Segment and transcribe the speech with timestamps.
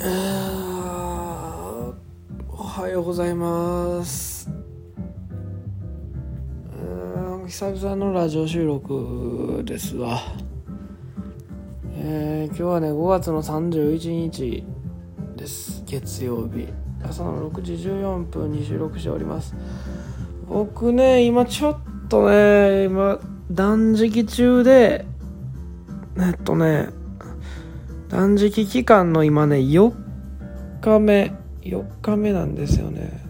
[0.00, 0.04] お
[2.62, 4.48] はようございます。
[7.48, 10.20] 久々のラジオ収録ですわ。
[11.96, 14.64] えー、今日はね5月の31日
[15.36, 15.82] です。
[15.84, 16.68] 月曜日。
[17.02, 19.56] 朝の6時14分に収録しております。
[20.46, 23.18] 僕ね今ちょっとね今
[23.50, 25.06] 断食中で
[26.18, 26.96] えっとね
[28.08, 29.92] 断食期間の今ね4
[30.80, 33.22] 日目4日目なんですよね、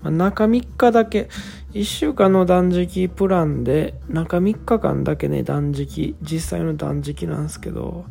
[0.00, 1.28] まあ、中3日だけ。
[1.72, 6.16] 1週間の断食プランで中3日間だけね断食。
[6.22, 8.04] 実際の断食なんですけど。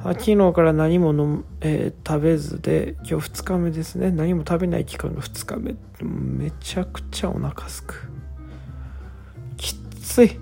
[0.00, 4.12] 昨日から何もの、えー、食べずで今日2日目ですね。
[4.12, 5.74] 何も食べない期間が2日目。
[6.02, 8.08] めちゃくちゃお腹すく。
[9.56, 10.38] きつい。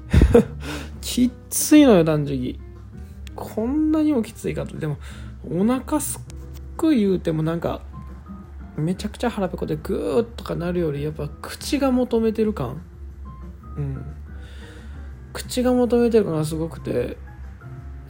[1.01, 2.61] きついのよ断食。
[3.37, 4.77] こんなにもきついかと。
[4.77, 4.97] でも
[5.49, 7.83] お腹すっく言うてもなんか
[8.77, 12.81] めちゃくちゃ腹ペコでグーッとかなるよりやっぱ口が求めてる感。
[13.77, 14.05] うん。
[15.33, 17.19] 口が求めてる感がすごくて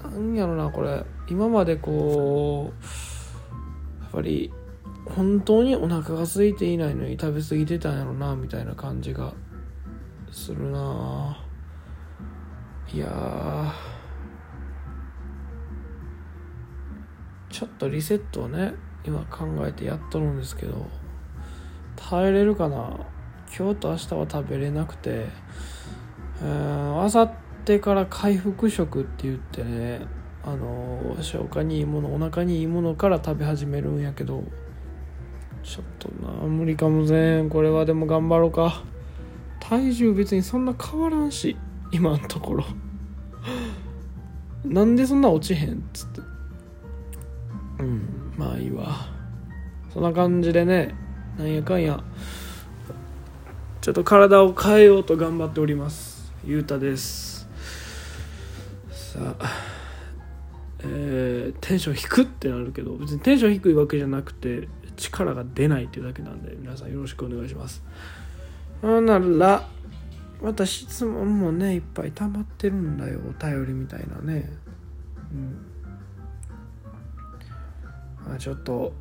[0.03, 1.05] なんやろなこれ。
[1.29, 4.53] 今までこうやっぱり
[5.05, 9.35] 本当にお腹が空いていないのに食べ過ぎてたんやろなみたいな感じが
[10.31, 11.43] するな。
[12.93, 13.75] いや
[17.57, 18.75] ちょっとリセットをね
[19.07, 20.87] 今考えてやっとるんですけど
[21.97, 22.99] 耐えれるかな？
[23.57, 25.29] 今日と明日は食べれなくて
[26.43, 27.33] あさっ
[27.65, 30.03] てから回復食って言ってね
[30.45, 34.45] あの消化にいいものお腹にいいものから食べ始めるんやけど
[35.63, 37.49] ちょっとな無理かもぜん。
[37.49, 38.85] これはでも頑張ろうか。
[39.61, 41.57] 体重別にそんな変わらんし
[41.91, 42.67] 今のところ。
[44.63, 46.36] なんでそんな落ちへんっつって。
[47.79, 48.33] うん。
[48.37, 49.17] まあいいわ。
[49.93, 50.95] そんな感じでね
[51.39, 52.03] なんやかんや
[53.81, 56.33] ちょっと体を変えようと頑張っております。
[56.45, 57.49] ゆうたです。
[58.91, 59.77] さあ
[60.81, 67.83] えー、テンション低ってなるけど別にテンション低いわけじゃなくて力が出ないっていうだけなんで皆さんよろしくお願いします。
[68.83, 69.67] ほなら
[70.43, 74.51] また質問もねいっぱい溜まってるんだよお便りみたいなね。
[75.33, 75.76] うん。
[78.39, 78.93] ちょっと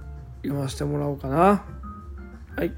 [0.44, 1.66] 読ませてもらおうかな。
[2.56, 2.72] はい。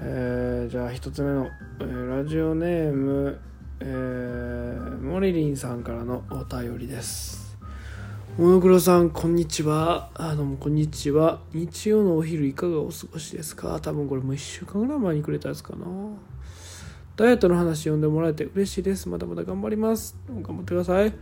[0.00, 1.48] えー、じゃあ一つ目の、
[1.80, 3.40] えー、ラジオネーム
[3.80, 7.56] えー、モリリンさんからのお便りです。
[8.36, 10.10] モノクロさんこんにちは。
[10.14, 11.40] あどうもこんにちは。
[11.52, 13.78] 日曜のお昼いかがお過ごしですか？
[13.80, 15.86] 多分これもう1週間ぐらい前にくれたやつかな。
[17.14, 19.08] ダイエットの話読んでもらえて嬉しいです。
[19.08, 20.16] まだまだ頑張ります。
[20.28, 21.12] 頑張ってください、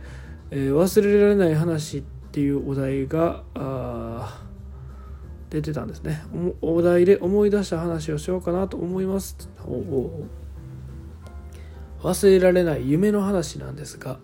[0.49, 2.03] えー、忘れられない話っ
[2.37, 3.41] ていうお題が
[5.49, 6.21] 出てたんですね。
[6.61, 9.49] お題で思い出した話をしようかなと思います。
[12.03, 14.19] 忘れられない夢の話なんですが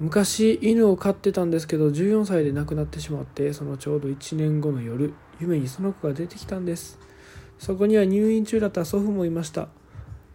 [0.00, 6.98] 昔犬を飼ってたんですけど14歳で亡くなってしまってそのちょうど1年後の夜夢にその子が出てきたんです。
[7.58, 9.68] そこには入院中だった祖父もいました。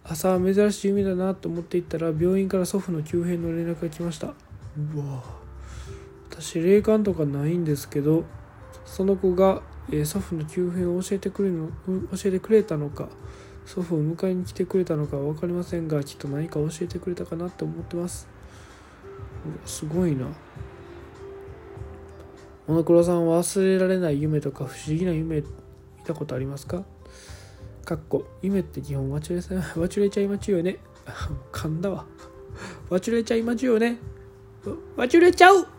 [0.03, 4.34] 朝珍しい夢だなと思っていったら病院から祖父の急変の連絡が来ました。
[4.96, 5.41] うわ
[6.41, 8.25] 私霊感とかないんですけど
[8.85, 13.09] その子が、え、祖父の急変を教えてくれの教えてくれたのか
[13.66, 18.28] 祖父を迎えに来てくれたのか分かりませんがきっと何か教えてくれたかなって思ってます。
[19.66, 20.28] すごいな。
[22.68, 25.46] モノクロさんは忘れられない夢とか不思議な夢見
[26.06, 26.84] たことありますか？
[27.85, 30.78] かっこ夢って基本忘れちゃいまちゅよね
[31.53, 32.06] 噛んだわ。
[32.90, 33.97] 忘れちゃいまちゅよね。
[34.97, 35.67] 忘れちゃう。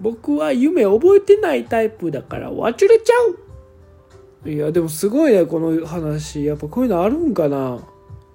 [0.00, 3.14] 僕は夢覚えてないタイプだから忘れちゃ
[4.44, 4.50] う。
[4.50, 6.44] いやでもすごいねこの話。
[6.44, 7.80] やっぱこういうのあるんかな。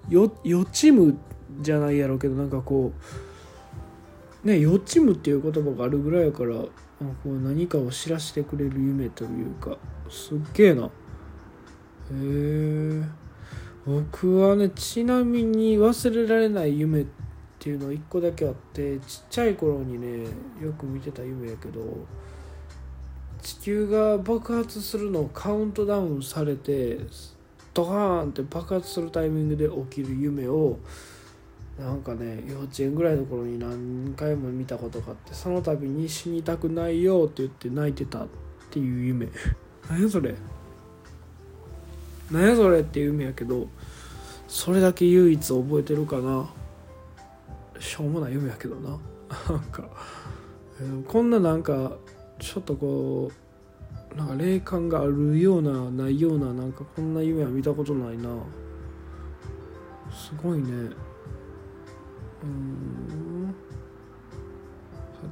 [0.09, 1.13] よ予知夢
[1.61, 2.91] じゃないやろうけどなんかこ
[4.43, 6.69] うね予知夢っていう言葉があるぐらいやからこ
[7.25, 9.77] う何かを知らせてくれる夢というか
[10.09, 10.85] すっげえな。
[10.85, 10.89] へ
[12.11, 13.03] え
[13.85, 17.28] 僕はねちなみに忘れられない夢って
[17.59, 20.27] ていうの1個だけあってちっちゃい頃にね
[20.61, 21.81] よく見てた夢やけど
[23.41, 26.99] 地球が爆発するのをカウントダウンされて
[27.73, 30.79] ドカーンって爆発するタイミングで起きる夢を
[31.77, 38.27] なんかね幼稚園ぐらいの頃に何回も見たことがあってその度に死にたくないよって言って泣いてたっ
[38.69, 39.27] ていう夢。
[39.89, 40.35] 何やそれ？
[42.31, 43.67] 何やそれっていう夢やけど
[44.47, 46.49] それだけ唯一覚えてるかな。
[47.79, 48.89] しょうもない夢やけどな。
[49.49, 49.89] なんか
[50.79, 51.97] えーこんななんか
[52.39, 53.31] ちょっとこ
[54.13, 58.29] うなんか霊感があるようなないようななんかこんな夢は見たことないな。
[60.11, 60.71] すごいね。
[62.43, 63.55] うん。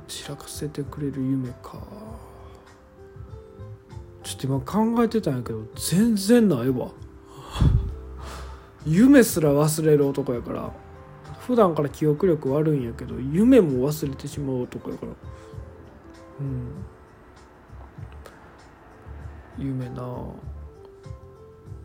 [0.07, 1.81] 散らかせてくれる夢か。
[4.23, 6.91] ちょっと今考えてたんやけど全然ないわ。
[8.85, 10.86] 夢すら忘れる男やから。
[11.47, 15.13] 普段から記憶力悪いんやけど夢も忘れてしまう男やから。
[16.41, 16.73] うん。
[19.57, 20.03] 夢な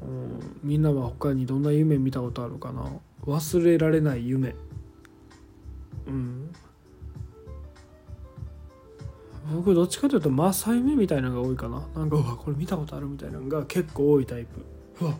[0.02, 0.58] うん。
[0.64, 2.90] みんなは他にどんな夢見たことあるかな。
[3.24, 4.56] 忘れられない夢。
[6.08, 6.52] うん。
[9.54, 11.86] 僕どっちかというとマサ夢みたいなのが多いかな。
[11.94, 15.04] なんかうわこれ見たことあるみたいなのが結構多いタイプ。
[15.04, 15.14] うわ。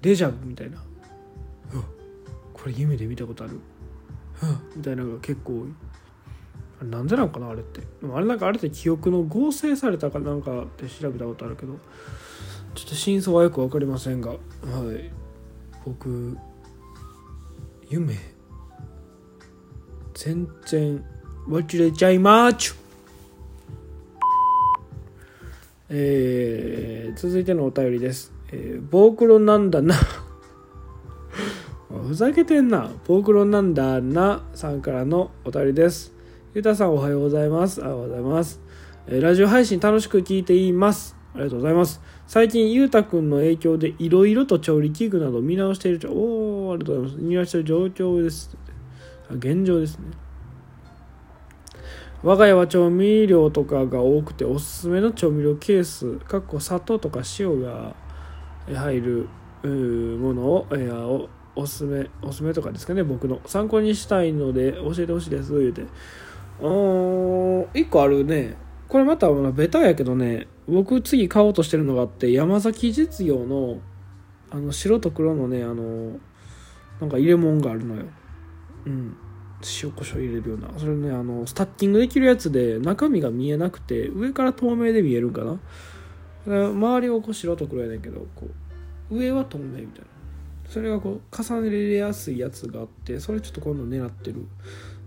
[0.00, 0.80] デジャブみたいな。
[2.62, 3.58] これ夢で見たことある？
[4.42, 5.68] うわみたいなのが結構多い
[6.80, 7.80] あれなんでなんかなあれって。
[7.80, 11.78] でもあれなんかあれって記憶の合成されたかなんかって調べたことあるけど
[12.74, 15.10] ちょっと真相はよく分かりませんがはい。
[15.84, 16.36] 僕
[17.88, 18.14] 夢
[20.14, 21.04] 全然
[21.48, 22.74] 忘れちゃいまーちゅ。
[25.88, 28.32] えー、続いてのお便りです。
[28.52, 29.96] えー、ボークロなんだな。
[32.10, 32.90] ふざけてんな。
[33.06, 36.12] ボークロンなんだなさんからのお便りです。
[36.54, 37.80] ゆうたさんおはようございます。
[37.82, 38.60] おはようございます。
[39.06, 41.14] えラジオ配信楽しく聞いています。
[41.34, 42.00] ありがとうございます。
[42.26, 47.24] 最近、ゆうたくんの影響でいろいろと調理器具など見直している状おー、ありがとうございます。
[47.24, 48.56] 見直している状況です。
[49.30, 50.06] 現状ですね。
[52.24, 57.94] 我が家は調味料とかが多くておすすめの調味料ケースかっこ砂糖とか塩が
[58.66, 59.28] 入る
[59.62, 60.66] ものを
[61.60, 63.40] おすすめおすすめとかですかね僕の。
[63.46, 65.82] 参考にしたいので教えてほしいです言うて。
[65.82, 68.56] うーん1個あるね。
[68.88, 73.78] これまたベタやけどね僕次買おうとしてるのがあって山崎実業の
[74.50, 76.18] あの白と黒のねあの
[77.00, 78.06] なんか入れ物があるのよ。
[78.86, 79.16] うん。
[79.82, 80.70] 塩コショウ入れるような。
[80.78, 85.58] それねあのスタッキングできるやつで中身が見えなくて上から透明で見えるんかな。
[86.46, 88.48] 周りをこう白と黒やねんけどこ
[89.10, 90.19] う上は透明みたいな。
[90.70, 94.46] それがこう重ねやすいやつがあってそれちょっと今度狙ってる。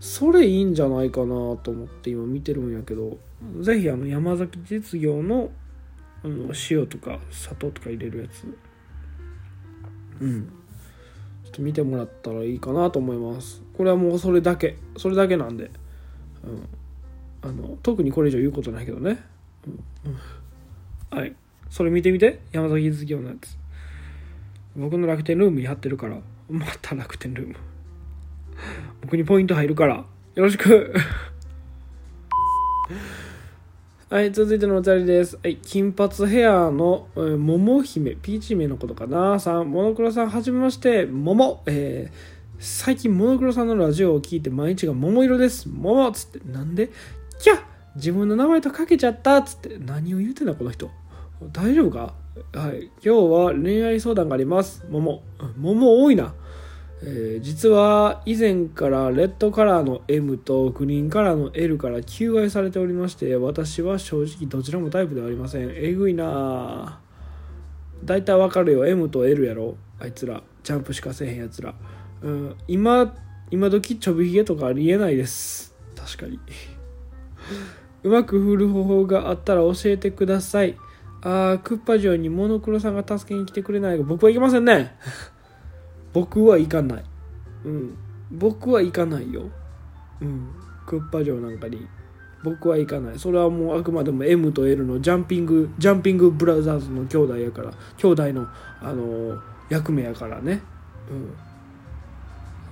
[0.01, 3.17] それいいんじゃないかなと思って今見てるんやけど
[3.61, 5.51] ぜひあの山崎実業の
[6.21, 8.43] あの塩とか砂糖とか入れるやつ。
[10.19, 10.43] うん。
[11.45, 13.63] ちょっと見てもらったらいいかなと思います。
[13.77, 14.77] これはもうそれだけ。
[14.97, 15.71] それだけなんで、
[16.43, 16.67] うん、
[17.41, 19.23] あの特にこれ以上言うことないけどね、
[20.05, 21.17] うん。
[21.17, 21.33] はい。
[21.69, 22.41] それ見てみて。
[22.51, 23.62] 山崎実業のやつ。
[24.75, 26.17] 僕の楽天ルームに貼ってるから
[26.49, 27.55] また楽天ルーム
[29.01, 30.05] 僕にポイント入るからよ
[30.35, 30.93] ろしく
[34.09, 35.39] はい、続いてのお便りです。
[35.41, 39.39] はい、金髪ヘアの、えー、桃姫、ピーチ姫のことかな。
[39.39, 41.63] さん、モノクロさん、はじめまして、桃。
[41.65, 42.15] えー、
[42.59, 45.67] 最近、モノクロさんのラジオを聞いて、毎日が桃色です。
[45.67, 46.91] 桃っつって、なんで？
[47.39, 47.59] キャ
[47.95, 50.91] 自分の名前とかけちゃったっつって、何を言うてんだ、この人。
[51.51, 52.13] 大丈夫か？
[52.51, 54.83] はい、今日は恋愛相談があります。
[54.89, 55.21] 桃。
[55.55, 56.33] 桃多いな。
[57.03, 65.71] えー実は以前からレッドカラーの M とグリーンカラーの L から求愛されておりまして私は正直どちらもタイプではありません。
[65.75, 66.99] えぐいなあ。
[68.03, 68.87] 大体わかるよ。
[68.87, 69.75] M と L やろ。
[69.99, 70.41] あいつら。
[70.63, 71.75] ジャンプしかせへんやつら、
[72.21, 73.13] うん、今
[73.51, 75.75] 今時ちょびひげとかありえないです。
[75.95, 76.39] 確かに。
[78.03, 80.75] うまく振る方法があったら教えてください。
[81.25, 84.97] あークッパ城にモノクロさんが助けに来てくれないが僕は行けませんね。
[86.11, 87.03] 僕は行かない。
[87.63, 87.95] うん。
[88.29, 89.43] 僕は行かないよ。
[90.21, 90.49] うん。
[90.85, 91.87] クッパ城なんかに。
[92.43, 93.19] 僕は行かない。
[93.19, 97.71] それはもうあくまでも M と L のジャンピングジャンピングブラザーズの兄弟やから。
[97.95, 98.47] 兄弟の
[98.81, 99.39] あの
[99.69, 100.61] 役目やからね。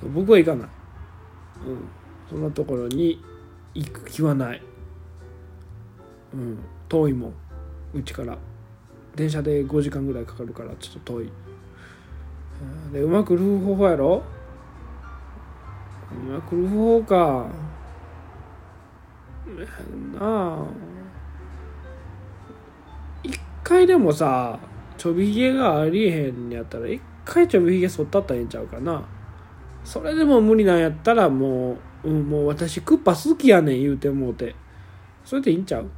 [0.04, 0.14] うん。
[0.14, 0.68] 僕は行かない。
[1.68, 1.78] うん。
[2.30, 3.24] そんなところに
[3.74, 4.62] 行く気はない。
[6.34, 6.60] うん。
[6.90, 7.34] 遠いもん。
[7.94, 8.38] うちから。
[9.16, 11.32] 電車で5時間ぐらいかかるからちょっと遠い。
[12.94, 14.24] でうまくルー方法やろ？
[16.12, 17.48] うまくルー方法か。
[20.18, 20.20] な。
[20.20, 20.66] あ
[23.24, 24.60] 一回でもさ
[24.98, 29.04] ちょびひげがありえへんやったら一回ちょびひげ剃ったったらええんちゃうかな。
[29.84, 34.56] それでも無理なんやったらもう、うん、もう私クッパ好きやねん言うてもうて。
[35.26, 35.90] それでいいんちゃう？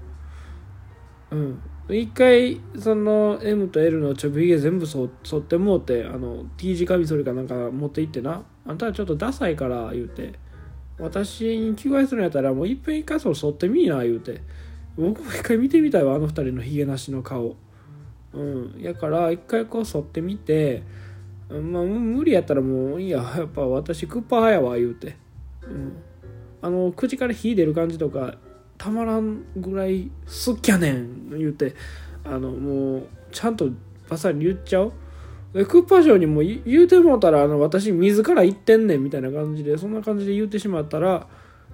[1.31, 1.61] うん。
[1.89, 8.43] 一回その M と L のちょびひげ全部そ剃ってもうてあの T 字カミソリかなんか持って行ってな。
[8.65, 10.39] あんたはちょっとダサいから言うて。
[10.99, 14.41] 私に求愛するんやったらもういっぺん一回そ剃ってみいな言うて。
[14.95, 17.57] 僕も一回見てみたいわあの二人のヒゲなしの顔。
[18.33, 18.75] うん。
[18.79, 20.83] やから一回こう剃ってみて
[21.49, 23.17] まあ無理やったらもういいや。
[23.37, 25.17] やっぱ私クッパ派やわ言うて、
[25.63, 25.97] うん、
[26.61, 28.35] あの口から火出る感じとか
[28.83, 31.73] たまらんぐらい好きやねん言うて
[32.25, 33.69] あのもうちゃんと
[34.09, 34.91] バサリ言っちゃう？
[35.53, 41.27] でクッパ城にも言うてもうたらあの私自ら言ってんねんみたいな感じでそんな感じで言うてしまったら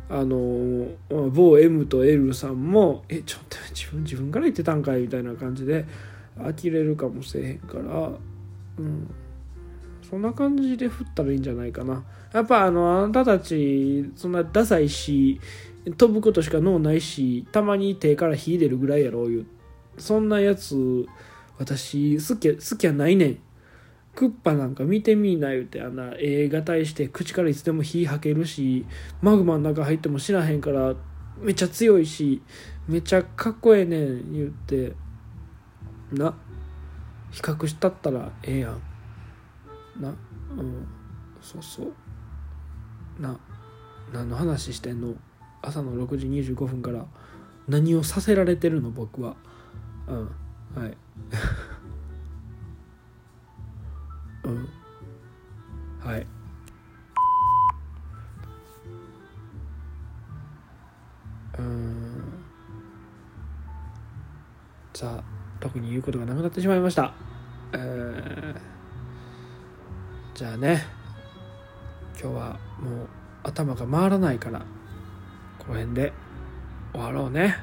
[0.08, 0.86] あの
[1.32, 5.88] 某 M と L さんも「えちょっと自分自分から言ってたんかい」みたいな感じで
[6.38, 8.12] 呆れるかもしれへんから
[8.78, 9.10] うん。
[10.08, 12.04] そんな感じで振ったらいいんじゃないかな。
[12.34, 15.40] やっぱあのあなたたちそんなダサいし
[15.98, 19.46] 飛ぶことしか脳ないしたまに手から火出るぐらいやろういう。
[19.98, 21.06] そんなやつ
[21.58, 23.40] 私好き好きやないねん。
[24.16, 28.86] クッパなんか見てみな言うてあんな映画対して口からいつでも火吐けるし
[29.22, 30.96] マグマの中入っても知らへんから
[31.40, 32.42] めっちゃ強いし
[32.88, 34.94] めっちゃかっこええねん言って
[36.12, 36.36] な。
[37.32, 38.82] 比較したったらええやん。
[40.02, 40.10] な。
[40.10, 40.12] う
[40.64, 40.88] ん。
[41.42, 43.22] そうそう。
[43.22, 43.40] な。
[44.12, 45.14] 何の話してんの？
[45.62, 47.06] 朝の6時25分から
[47.68, 48.90] 何をさせられてるの？
[48.90, 49.36] 僕は。
[50.08, 50.32] うん。
[50.76, 50.98] はい。
[54.44, 54.70] うん。
[56.00, 56.26] はい。
[61.58, 62.24] うん。
[64.94, 65.24] さあ
[65.60, 67.14] 特に言うことがなくなってしまいました。
[67.74, 68.56] えー、
[70.34, 70.84] じゃあね。
[72.22, 73.08] 今日はもう
[73.44, 74.66] 頭が回らないから。
[75.70, 76.14] この辺で
[76.94, 77.58] 終わろうね。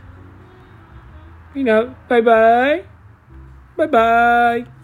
[1.52, 2.84] みんなバイバイ。
[3.76, 4.75] バイバイ。